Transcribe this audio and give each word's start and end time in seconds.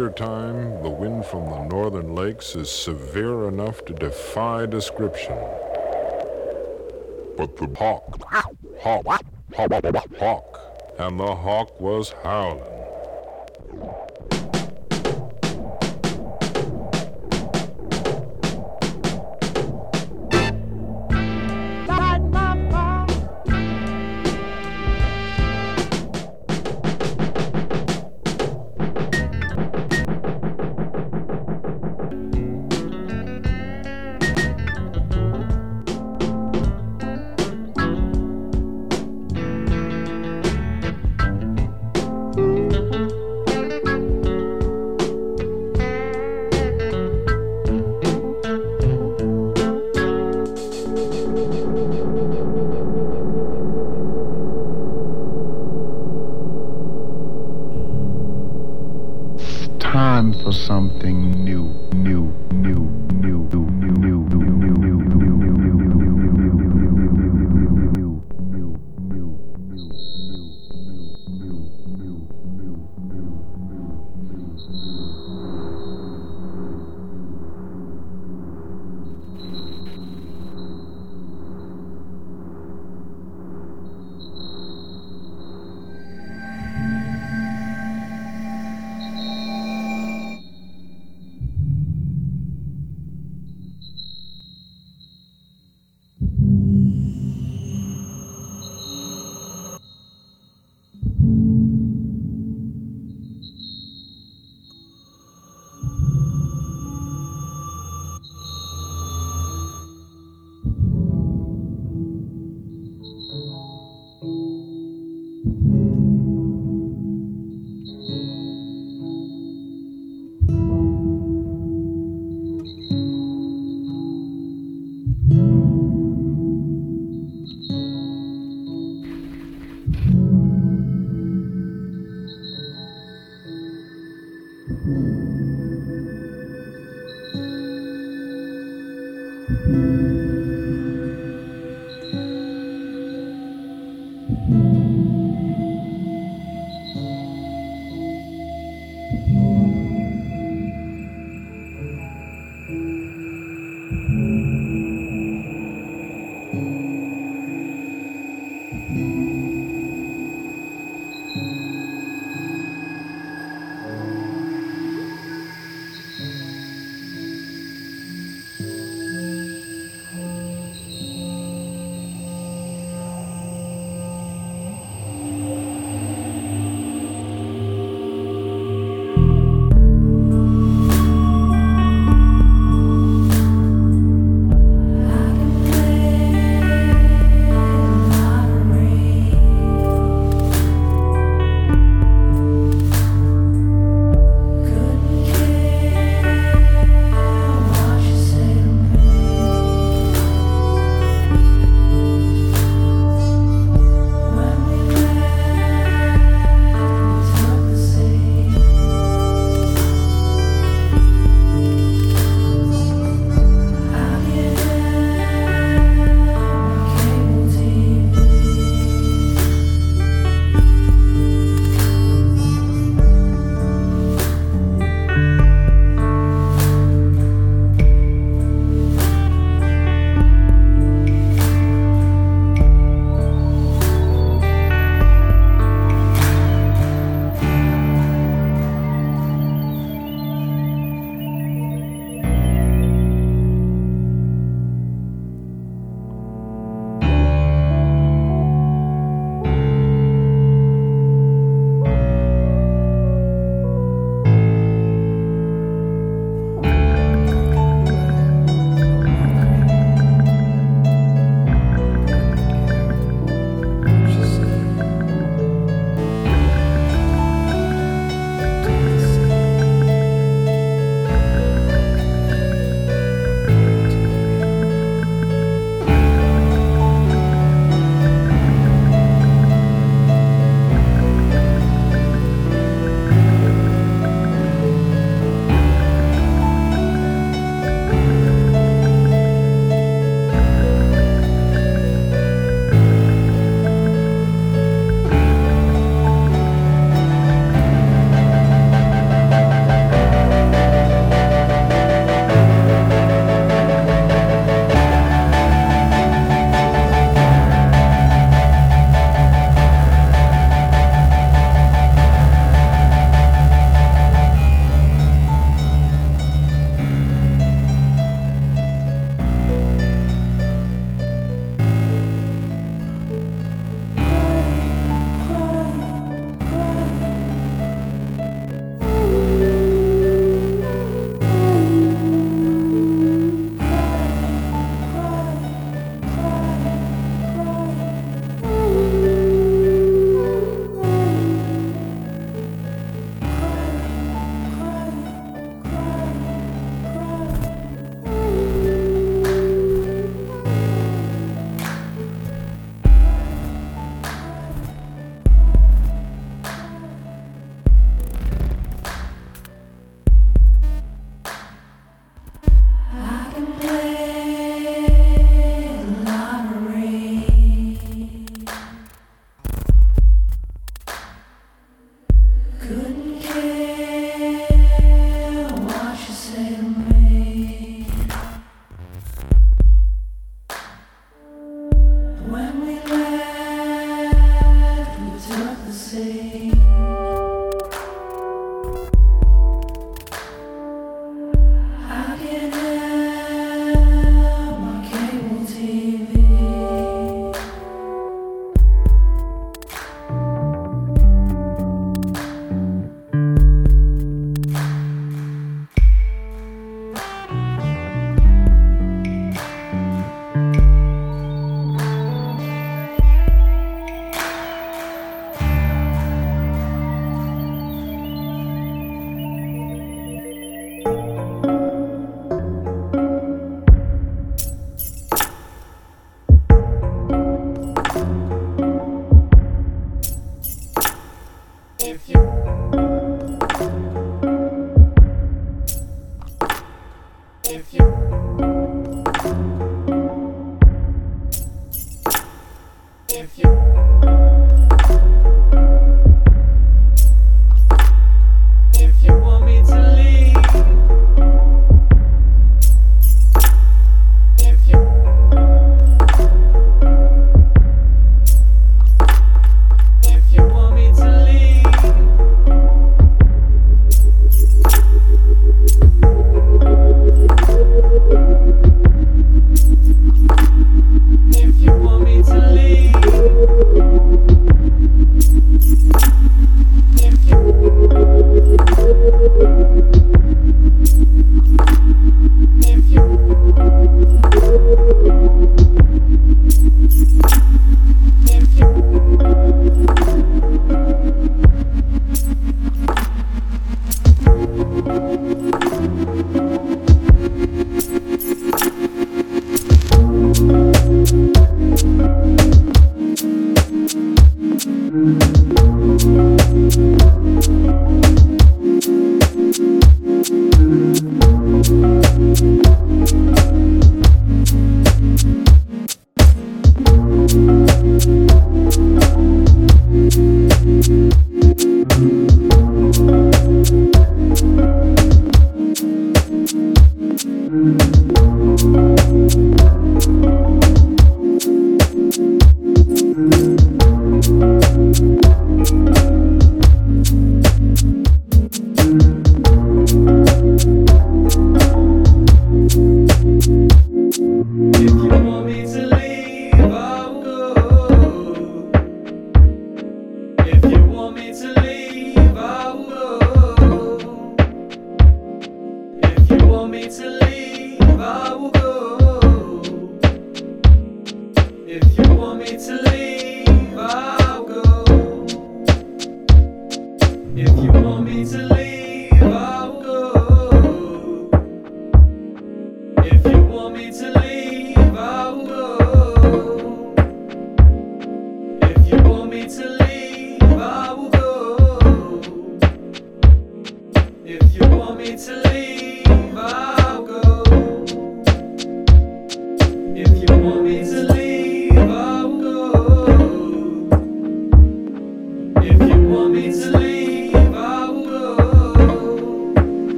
winter 0.00 0.14
time, 0.16 0.82
the 0.82 0.88
wind 0.88 1.26
from 1.26 1.44
the 1.50 1.62
northern 1.64 2.14
lakes 2.14 2.56
is 2.56 2.70
severe 2.70 3.48
enough 3.48 3.84
to 3.84 3.92
defy 3.92 4.64
description. 4.64 5.36
But 7.36 7.54
the 7.58 7.66
hawk, 7.76 8.18
hawk, 8.30 8.54
hawk, 8.80 9.22
hawk, 10.18 10.60
and 10.98 11.20
the 11.20 11.34
hawk 11.34 11.78
was 11.78 12.14
howling. 12.22 12.79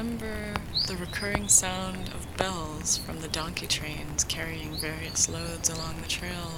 Remember 0.00 0.54
the 0.86 0.96
recurring 0.96 1.46
sound 1.46 2.08
of 2.14 2.26
bells 2.38 2.96
from 2.96 3.20
the 3.20 3.28
donkey 3.28 3.66
trains 3.66 4.24
carrying 4.24 4.74
various 4.76 5.28
loads 5.28 5.68
along 5.68 5.94
the 6.00 6.08
trail. 6.08 6.52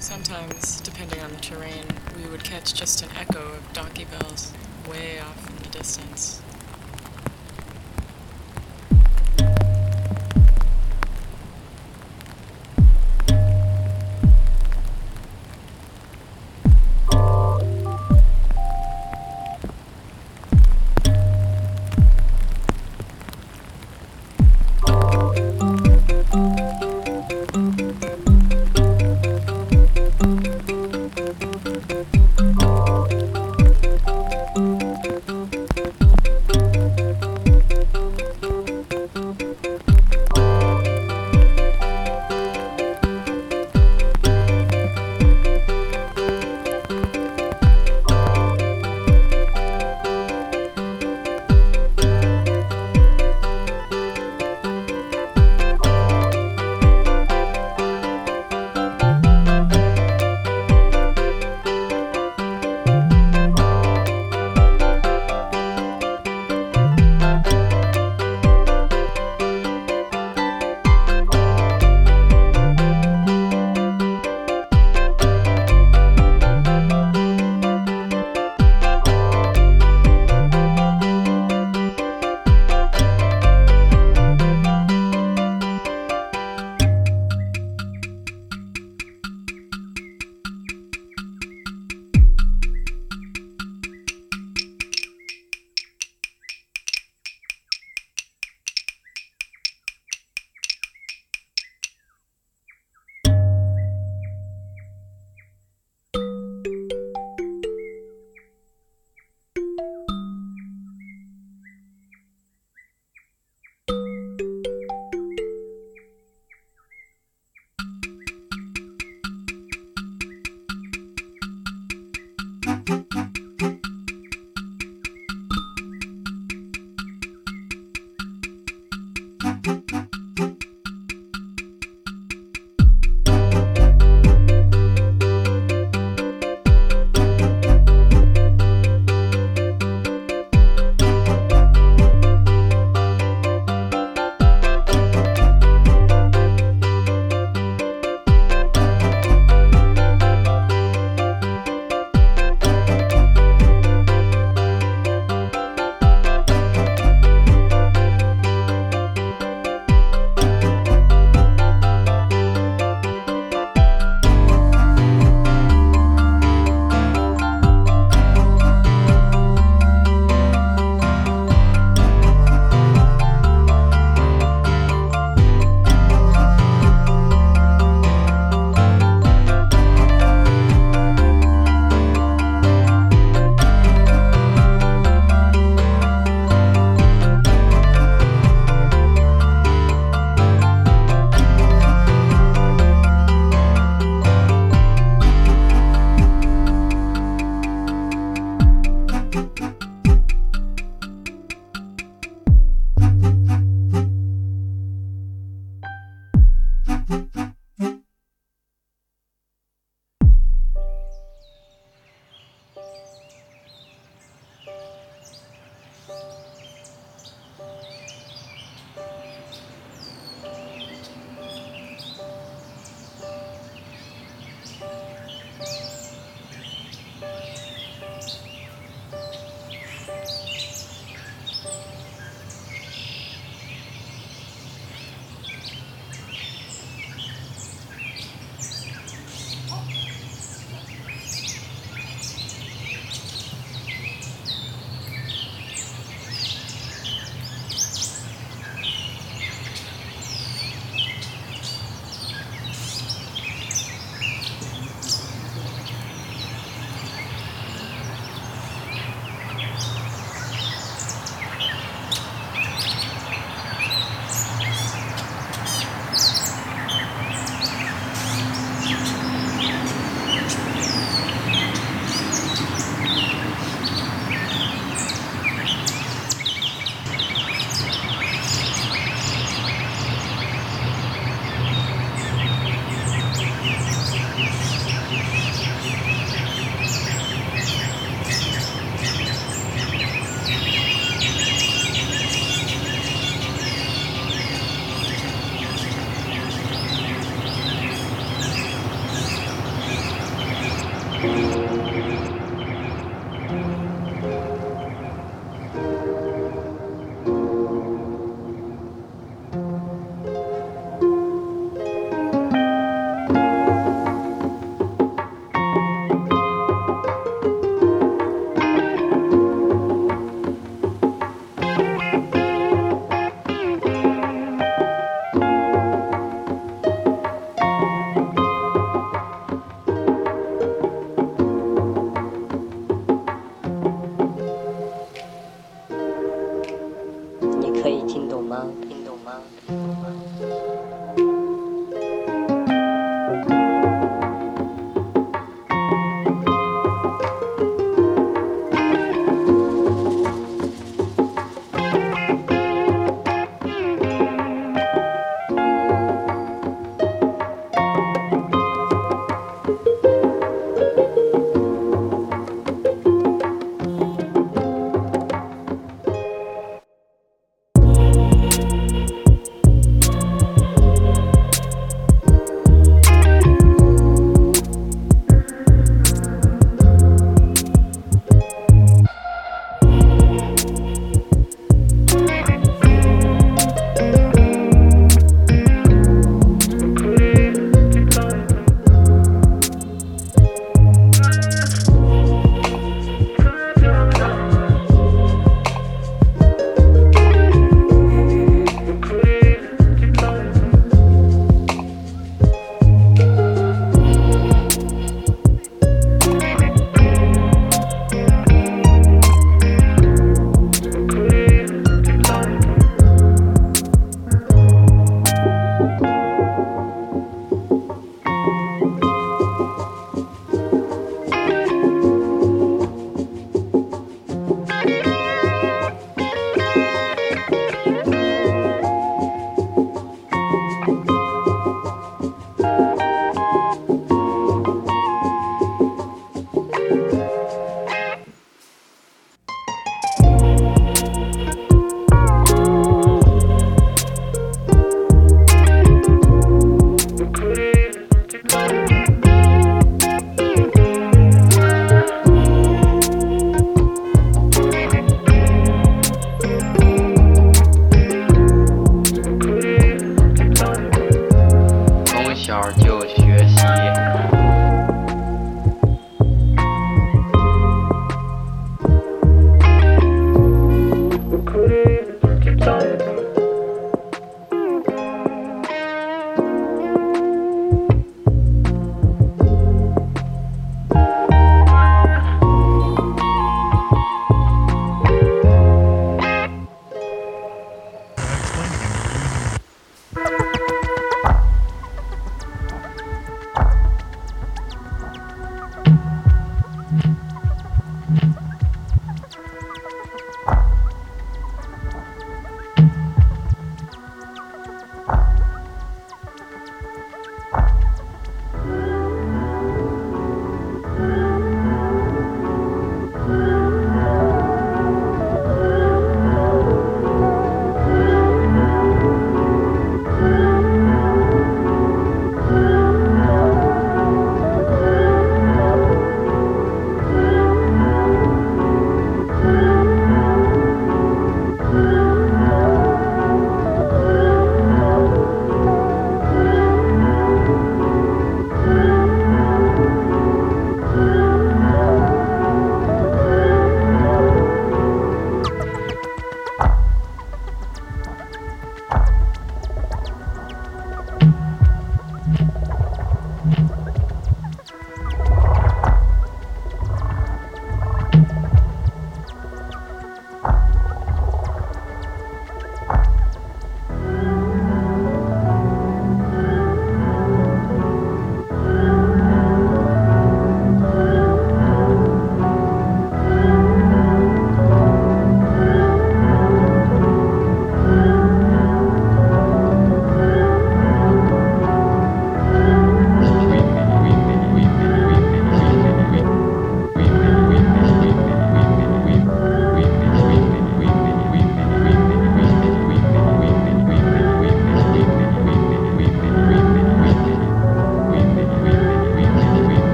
Sometimes, 0.00 0.82
depending 0.82 1.18
on 1.20 1.30
the 1.30 1.40
terrain, 1.40 1.86
we 2.22 2.28
would 2.28 2.44
catch 2.44 2.74
just 2.74 3.02
an 3.02 3.08
echo 3.16 3.40
of 3.40 3.72
donkey 3.72 4.04
bells 4.04 4.52
way 4.86 5.18
off 5.18 5.48
in 5.48 5.62
the 5.62 5.78
distance. 5.78 6.43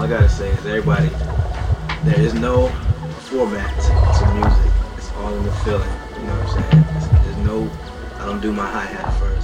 All 0.00 0.06
I 0.06 0.08
gotta 0.08 0.30
say 0.30 0.48
is 0.48 0.64
everybody, 0.64 1.10
there 2.04 2.18
is 2.18 2.32
no 2.32 2.68
format 3.28 3.68
to 3.82 4.32
music. 4.32 4.72
It's 4.96 5.12
all 5.12 5.36
in 5.36 5.44
the 5.44 5.52
feeling. 5.56 5.90
You 6.14 6.26
know 6.26 6.38
what 6.38 6.56
I'm 6.56 6.72
saying? 6.72 7.22
There's 7.22 7.36
no, 7.44 7.70
I 8.18 8.24
don't 8.24 8.40
do 8.40 8.50
my 8.50 8.64
hi 8.64 8.86
hat 8.86 9.12
first. 9.18 9.20
First. 9.20 9.39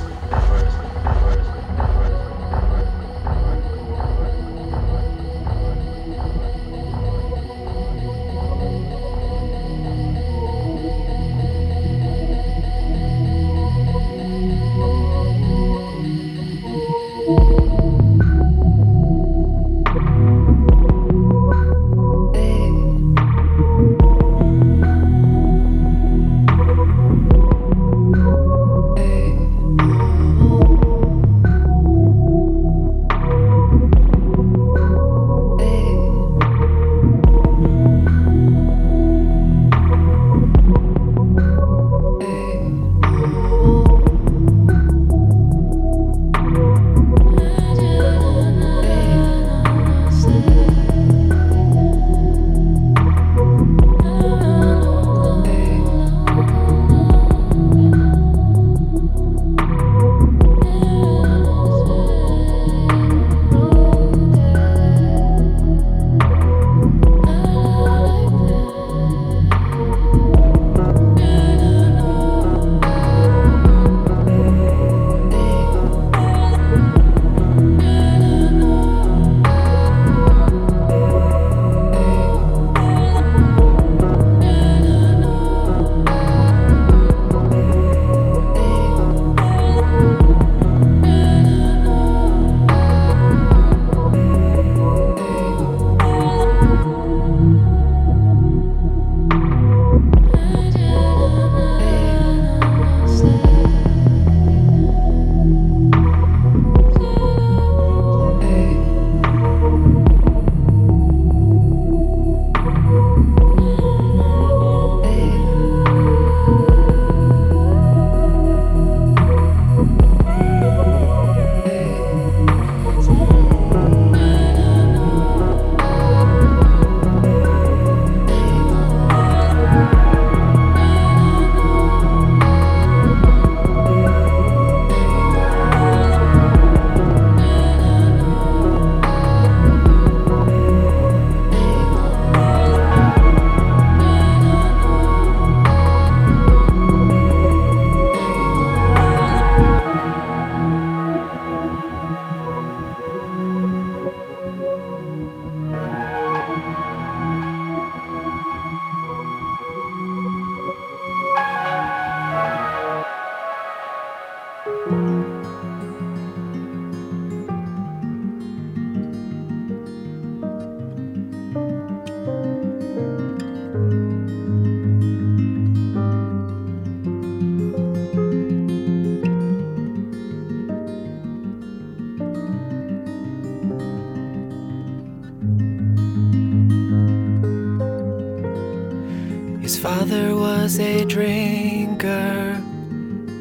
His 189.76 189.82
father 189.82 190.34
was 190.34 190.80
a 190.80 191.04
drinker, 191.04 192.62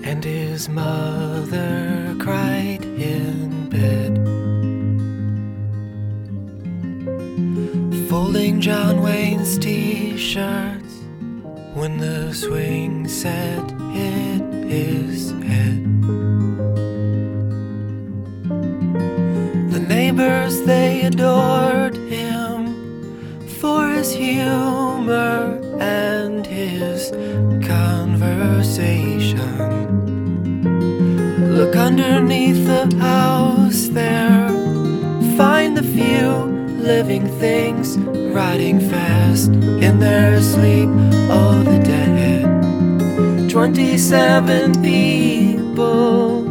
and 0.03 0.21
his 0.21 0.67
mother 0.67 2.13
cried 2.19 2.83
in 2.83 3.69
bed. 3.69 4.19
Folding 8.09 8.59
John 8.59 9.01
Wayne's 9.01 9.57
t 9.57 10.17
shirts 10.17 10.95
when 11.73 11.99
the 11.99 12.33
swing 12.33 13.07
set 13.07 13.71
hit 13.93 14.41
his 14.65 15.31
head. 15.47 15.84
Underneath 31.99 32.65
the 32.65 32.93
house 32.97 33.87
there, 33.87 34.49
find 35.37 35.77
the 35.77 35.83
few 35.83 36.29
living 36.77 37.25
things 37.39 37.97
riding 37.97 38.81
fast 38.81 39.47
in 39.47 39.99
their 39.99 40.41
sleep. 40.41 40.89
Oh, 41.31 41.63
the 41.63 41.79
dead. 41.79 43.49
27 43.49 44.81
people, 44.83 46.43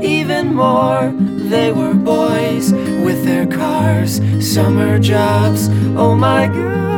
even 0.00 0.54
more. 0.54 1.12
They 1.50 1.72
were 1.72 1.94
boys 1.94 2.72
with 2.72 3.24
their 3.24 3.46
cars, 3.46 4.20
summer 4.40 5.00
jobs. 5.00 5.68
Oh 5.96 6.14
my 6.14 6.46
God. 6.46 6.97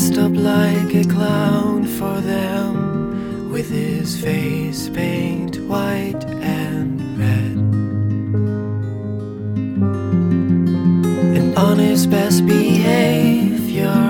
Dressed 0.00 0.18
up 0.18 0.32
like 0.34 0.94
a 0.94 1.04
clown 1.04 1.84
for 1.84 2.22
them 2.22 3.50
with 3.50 3.68
his 3.68 4.18
face 4.18 4.88
paint 4.88 5.58
white 5.68 6.24
and 6.40 7.18
red. 7.18 7.58
And 11.36 11.54
on 11.58 11.78
his 11.78 12.06
best 12.06 12.46
behavior 12.46 14.00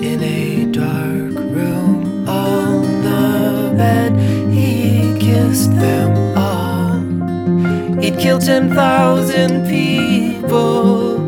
in 0.00 0.22
a 0.22 0.66
dark 0.70 1.34
room 1.56 2.28
on 2.28 2.82
the 3.02 3.74
bed, 3.76 4.12
he 4.52 5.18
kissed 5.18 5.72
them 5.72 6.38
all. 6.38 8.00
He'd 8.00 8.16
killed 8.16 8.42
10,000 8.42 9.66
people 9.66 11.18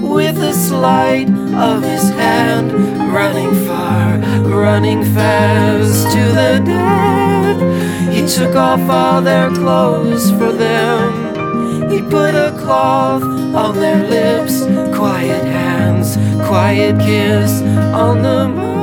with 0.00 0.38
a 0.38 0.54
sleight 0.54 1.43
of 1.58 1.82
his 1.82 2.10
hand, 2.10 2.72
running 3.12 3.54
far, 3.66 4.18
running 4.42 5.04
fast 5.14 6.10
to 6.12 6.22
the 6.40 6.62
dead. 6.64 8.12
He 8.12 8.26
took 8.26 8.56
off 8.56 8.80
all 8.88 9.22
their 9.22 9.50
clothes 9.50 10.30
for 10.32 10.52
them. 10.52 11.90
He 11.90 12.02
put 12.02 12.34
a 12.34 12.56
cloth 12.58 13.22
on 13.22 13.74
their 13.76 14.08
lips, 14.08 14.64
quiet 14.96 15.44
hands, 15.44 16.16
quiet 16.48 16.98
kiss 16.98 17.62
on 17.92 18.22
the 18.22 18.44
And 18.46 18.73